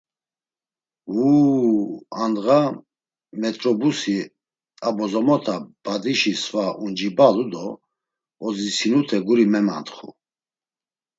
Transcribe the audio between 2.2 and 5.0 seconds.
andğa, metrobusi, a